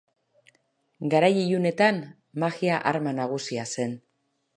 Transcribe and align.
Garai 1.13 1.29
ilunetan, 1.41 1.99
magia 2.45 2.79
arma 2.93 3.13
nagusia 3.19 3.67
zen. 3.75 3.95